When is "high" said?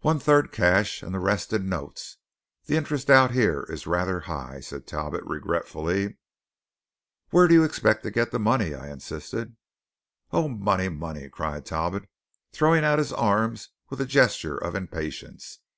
4.28-4.60